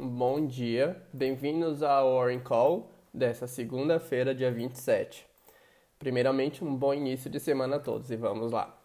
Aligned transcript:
bom 0.00 0.46
dia. 0.46 0.96
Bem-vindos 1.12 1.82
ao 1.82 2.14
Warren 2.14 2.38
Call 2.38 2.88
dessa 3.12 3.48
segunda-feira, 3.48 4.32
dia 4.32 4.50
27. 4.50 5.26
Primeiramente, 5.98 6.64
um 6.64 6.76
bom 6.76 6.94
início 6.94 7.28
de 7.28 7.40
semana 7.40 7.76
a 7.76 7.80
todos 7.80 8.08
e 8.08 8.16
vamos 8.16 8.52
lá. 8.52 8.78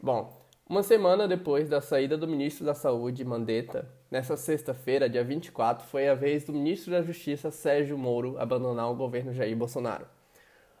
Bom, 0.00 0.32
uma 0.68 0.84
semana 0.84 1.26
depois 1.26 1.68
da 1.68 1.80
saída 1.80 2.16
do 2.16 2.28
ministro 2.28 2.64
da 2.64 2.72
Saúde, 2.72 3.24
Mandetta, 3.24 3.90
nessa 4.08 4.36
sexta-feira, 4.36 5.08
dia 5.10 5.24
24, 5.24 5.88
foi 5.88 6.08
a 6.08 6.14
vez 6.14 6.44
do 6.44 6.52
ministro 6.52 6.92
da 6.92 7.02
Justiça, 7.02 7.50
Sérgio 7.50 7.98
Moro, 7.98 8.38
abandonar 8.38 8.88
o 8.92 8.94
governo 8.94 9.32
Jair 9.32 9.56
Bolsonaro. 9.56 10.06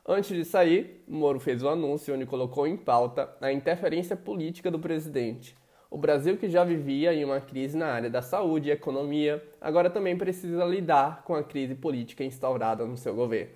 Antes 0.06 0.36
de 0.36 0.44
sair, 0.44 1.02
Moro 1.08 1.40
fez 1.40 1.64
um 1.64 1.68
anúncio 1.68 2.14
onde 2.14 2.26
colocou 2.26 2.64
em 2.64 2.76
pauta 2.76 3.34
a 3.40 3.50
interferência 3.50 4.16
política 4.16 4.70
do 4.70 4.78
presidente. 4.78 5.56
O 5.94 5.96
Brasil, 5.96 6.36
que 6.36 6.50
já 6.50 6.64
vivia 6.64 7.14
em 7.14 7.24
uma 7.24 7.40
crise 7.40 7.76
na 7.76 7.86
área 7.86 8.10
da 8.10 8.20
saúde 8.20 8.68
e 8.68 8.72
economia, 8.72 9.40
agora 9.60 9.88
também 9.88 10.18
precisa 10.18 10.64
lidar 10.64 11.22
com 11.22 11.36
a 11.36 11.44
crise 11.44 11.76
política 11.76 12.24
instaurada 12.24 12.84
no 12.84 12.96
seu 12.96 13.14
governo. 13.14 13.52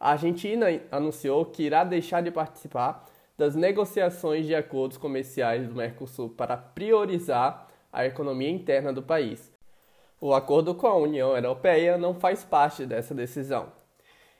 A 0.00 0.10
Argentina 0.10 0.66
anunciou 0.90 1.44
que 1.44 1.62
irá 1.62 1.84
deixar 1.84 2.22
de 2.22 2.32
participar 2.32 3.08
das 3.36 3.54
negociações 3.54 4.46
de 4.46 4.54
acordos 4.56 4.96
comerciais 4.96 5.68
do 5.68 5.76
Mercosul 5.76 6.28
para 6.30 6.56
priorizar 6.56 7.68
a 7.92 8.04
economia 8.04 8.50
interna 8.50 8.92
do 8.92 9.00
país. 9.00 9.52
O 10.20 10.34
acordo 10.34 10.74
com 10.74 10.88
a 10.88 10.96
União 10.96 11.36
Europeia 11.36 11.96
não 11.96 12.14
faz 12.14 12.42
parte 12.42 12.84
dessa 12.84 13.14
decisão. 13.14 13.68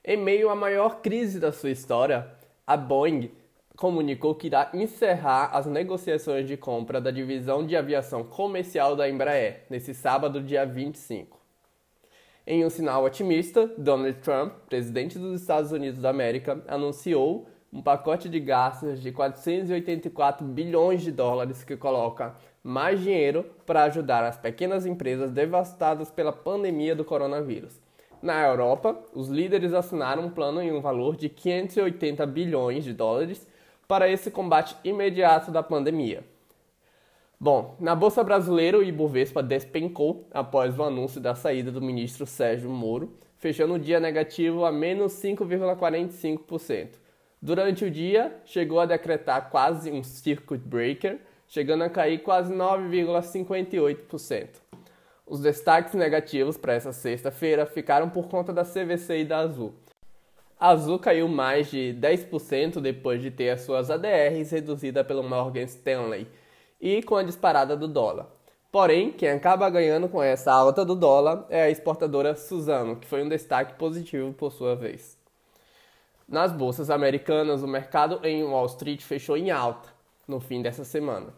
Em 0.05 0.17
meio 0.17 0.51
à 0.51 0.57
maior 0.57 1.01
crise 1.01 1.39
da 1.39 1.53
sua 1.53 1.71
história, 1.71 2.29
a 2.67 2.77
Boeing 2.77 3.31
comunicou 3.79 4.35
que 4.35 4.49
irá 4.49 4.71
encerrar 4.75 5.51
as 5.53 5.65
negociações 5.65 6.49
de 6.49 6.57
compra 6.57 7.01
da 7.01 7.13
divisão 7.13 7.65
de 7.65 7.77
aviação 7.77 8.25
comercial 8.25 8.97
da 8.97 9.09
Embraer 9.09 9.67
nesse 9.71 9.95
sábado, 9.95 10.43
dia 10.43 10.67
25. 10.67 11.39
Em 12.45 12.67
um 12.67 12.71
sinal 12.71 13.05
otimista, 13.05 13.73
Donald 13.79 14.19
Trump, 14.19 14.53
presidente 14.69 15.17
dos 15.17 15.41
Estados 15.41 15.71
Unidos 15.71 16.01
da 16.01 16.11
América, 16.11 16.61
anunciou 16.67 17.47
um 17.73 17.81
pacote 17.81 18.29
de 18.29 18.41
gastos 18.41 19.01
de 19.01 19.13
484 19.13 20.45
bilhões 20.45 21.01
de 21.03 21.13
dólares 21.13 21.63
que 21.63 21.77
coloca 21.77 22.35
mais 22.65 23.01
dinheiro 23.01 23.47
para 23.65 23.85
ajudar 23.85 24.25
as 24.25 24.37
pequenas 24.37 24.87
empresas 24.87 25.31
devastadas 25.31 26.11
pela 26.11 26.33
pandemia 26.33 26.97
do 26.97 27.05
coronavírus 27.05 27.81
na 28.23 28.43
Europa, 28.45 28.99
os 29.15 29.29
líderes 29.29 29.73
assinaram 29.73 30.25
um 30.25 30.31
plano 30.31 30.61
em 30.61 30.73
um 30.73 30.81
valor 30.81 31.17
de 31.17 31.29
580 31.29 32.27
bilhões 32.27 32.85
de 32.85 32.93
dólares 32.93 33.47
para 33.89 34.09
esse 34.09 34.31
combate 34.31 34.77
imediato 34.85 35.51
da 35.51 35.63
pandemia. 35.63 36.23
Bom, 37.41 37.75
na 37.81 37.95
Bolsa 37.95 38.23
Brasileira, 38.23 38.77
o 38.77 38.83
Ibovespa 38.83 39.43
despencou 39.43 40.29
após 40.31 40.79
o 40.79 40.83
anúncio 40.83 41.19
da 41.21 41.35
saída 41.35 41.73
do 41.73 41.81
ministro 41.81 42.27
Sérgio 42.27 42.69
Moro, 42.69 43.17
fechando 43.39 43.75
o 43.75 43.79
dia 43.79 43.99
negativo 43.99 44.67
a 44.67 44.73
menos 44.73 45.15
5,45%. 45.15 46.89
Durante 47.41 47.85
o 47.85 47.91
dia, 47.91 48.37
chegou 48.45 48.79
a 48.79 48.87
decretar 48.87 49.49
quase 49.49 49.91
um 49.91 50.03
circuit 50.03 50.59
breaker, 50.59 51.19
chegando 51.47 51.85
a 51.85 51.89
cair 51.89 52.19
quase 52.19 52.53
9,58%. 52.53 54.49
Os 55.25 55.41
destaques 55.41 55.95
negativos 55.95 56.59
para 56.59 56.75
essa 56.75 56.93
sexta-feira 56.93 57.65
ficaram 57.65 58.11
por 58.11 58.29
conta 58.29 58.53
da 58.53 58.65
CVC 58.65 59.21
e 59.21 59.25
da 59.25 59.39
Azul. 59.39 59.73
A 60.61 60.71
Azul 60.71 60.99
caiu 60.99 61.29
mais 61.29 61.71
de 61.71 61.97
10% 62.01 62.81
depois 62.81 63.23
de 63.23 63.31
ter 63.31 63.51
as 63.51 63.61
suas 63.61 63.91
ADRs 63.91 64.51
reduzida 64.51 65.05
pelo 65.05 65.23
Morgan 65.23 65.63
Stanley 65.63 66.27
e 66.81 67.01
com 67.01 67.15
a 67.15 67.23
disparada 67.23 67.77
do 67.77 67.87
dólar. 67.87 68.27
Porém, 68.73 69.13
quem 69.13 69.31
acaba 69.31 69.71
ganhando 69.71 70.09
com 70.09 70.21
essa 70.21 70.53
alta 70.53 70.85
do 70.85 70.97
dólar 70.97 71.47
é 71.49 71.63
a 71.63 71.71
exportadora 71.71 72.35
Suzano, 72.35 72.97
que 72.97 73.07
foi 73.07 73.23
um 73.23 73.29
destaque 73.29 73.75
positivo 73.75 74.33
por 74.33 74.53
sua 74.53 74.75
vez. 74.75 75.17
Nas 76.29 76.53
bolsas 76.53 76.91
americanas, 76.91 77.63
o 77.63 77.69
mercado 77.69 78.19
em 78.25 78.43
Wall 78.43 78.67
Street 78.67 79.01
fechou 79.01 79.37
em 79.37 79.53
alta 79.53 79.89
no 80.27 80.41
fim 80.41 80.61
dessa 80.61 80.85
semana. 80.85 81.33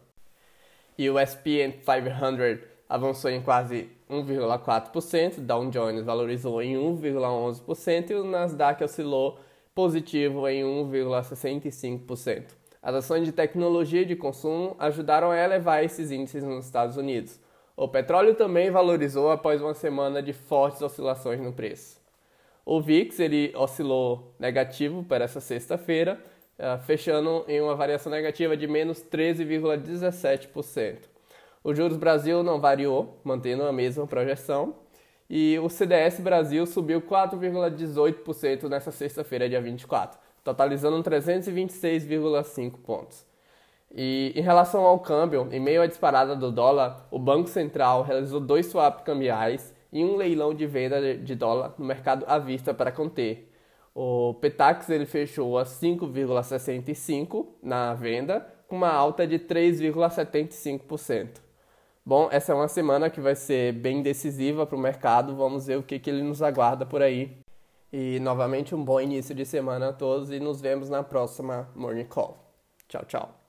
E 0.97 1.09
o 1.11 1.19
S&P 1.19 1.83
500 1.85 2.70
avançou 2.91 3.31
em 3.31 3.41
quase 3.41 3.89
1,4%, 4.11 5.39
Dow 5.39 5.71
Jones 5.71 6.05
valorizou 6.05 6.61
em 6.61 6.75
1,11% 6.75 8.11
e 8.11 8.15
o 8.15 8.25
Nasdaq 8.25 8.83
oscilou 8.83 9.39
positivo 9.73 10.49
em 10.49 10.65
1,65%. 10.65 12.47
As 12.83 12.95
ações 12.97 13.25
de 13.25 13.31
tecnologia 13.31 14.03
e 14.03 14.05
de 14.05 14.17
consumo 14.17 14.75
ajudaram 14.77 15.31
a 15.31 15.39
elevar 15.39 15.85
esses 15.85 16.11
índices 16.11 16.43
nos 16.43 16.65
Estados 16.65 16.97
Unidos. 16.97 17.39
O 17.77 17.87
petróleo 17.87 18.35
também 18.35 18.73
valorizou 18.73 19.31
após 19.31 19.63
uma 19.63 19.75
semana 19.75 20.21
de 20.21 20.33
fortes 20.33 20.83
oscilações 20.83 21.41
no 21.41 21.53
preço. 21.53 22.01
O 22.67 22.81
VIX 22.81 23.21
ele 23.21 23.53
oscilou 23.55 24.35
negativo 24.39 25.05
para 25.05 25.25
essa 25.25 25.41
sexta-feira, 25.41 26.21
eh, 26.59 26.79
fechando 26.79 27.45
em 27.47 27.61
uma 27.61 27.77
variação 27.77 28.11
negativa 28.11 28.57
de 28.57 28.67
menos 28.67 29.01
13,17%. 29.01 31.20
O 31.63 31.75
juros 31.75 31.99
Brasil 31.99 32.43
não 32.43 32.59
variou, 32.59 33.21
mantendo 33.23 33.65
a 33.65 33.73
mesma 33.73 34.07
projeção. 34.07 34.77
E 35.29 35.59
o 35.59 35.69
CDS 35.69 36.19
Brasil 36.19 36.65
subiu 36.67 37.03
4,18% 37.03 38.69
nessa 38.69 38.91
sexta-feira, 38.91 39.49
dia 39.49 39.61
24, 39.61 40.19
totalizando 40.43 41.03
326,5 41.03 42.79
pontos. 42.79 43.27
E 43.95 44.33
em 44.35 44.41
relação 44.41 44.85
ao 44.85 44.99
câmbio, 45.01 45.49
em 45.53 45.61
meio 45.61 45.83
à 45.83 45.87
disparada 45.87 46.35
do 46.35 46.51
dólar, 46.51 47.07
o 47.11 47.19
Banco 47.19 47.49
Central 47.49 48.03
realizou 48.03 48.41
dois 48.41 48.67
swaps 48.67 49.05
cambiais 49.05 49.75
e 49.93 50.03
um 50.03 50.17
leilão 50.17 50.55
de 50.55 50.67
venda 50.67 51.15
de 51.17 51.35
dólar 51.35 51.75
no 51.77 51.85
mercado 51.85 52.25
à 52.27 52.39
vista 52.39 52.73
para 52.73 52.91
conter. 52.91 53.53
O 53.95 54.33
Petax 54.35 54.89
ele 54.89 55.05
fechou 55.05 55.59
a 55.59 55.65
5,65 55.65 57.49
na 57.63 57.93
venda, 57.95 58.47
com 58.67 58.77
uma 58.77 58.91
alta 58.91 59.27
de 59.27 59.39
3,75%. 59.39 61.50
Bom, 62.11 62.29
essa 62.33 62.51
é 62.51 62.55
uma 62.57 62.67
semana 62.67 63.09
que 63.09 63.21
vai 63.21 63.37
ser 63.37 63.73
bem 63.73 64.03
decisiva 64.03 64.67
para 64.67 64.75
o 64.75 64.81
mercado. 64.81 65.37
Vamos 65.37 65.69
ver 65.69 65.79
o 65.79 65.83
que, 65.85 65.97
que 65.97 66.11
ele 66.11 66.25
nos 66.25 66.43
aguarda 66.43 66.85
por 66.85 67.03
aí. 67.03 67.39
E 67.93 68.19
novamente 68.19 68.75
um 68.75 68.85
bom 68.85 69.01
início 69.01 69.33
de 69.33 69.47
semana 69.47 69.91
a 69.91 69.93
todos 69.93 70.29
e 70.33 70.41
nos 70.41 70.61
vemos 70.61 70.91
na 70.91 71.05
próxima 71.05 71.69
Morning 71.73 72.07
Call. 72.07 72.37
Tchau, 72.89 73.05
tchau. 73.05 73.40